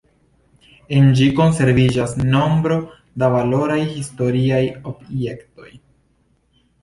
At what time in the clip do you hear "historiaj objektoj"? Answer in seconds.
3.91-5.69